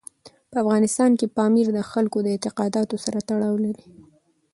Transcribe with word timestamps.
په 0.51 0.55
افغانستان 0.63 1.11
کې 1.19 1.33
پامیر 1.37 1.67
د 1.73 1.79
خلکو 1.91 2.17
له 2.25 2.29
اعتقاداتو 2.35 2.95
سره 3.05 3.19
تړاو 3.29 3.55
لري. 3.65 3.85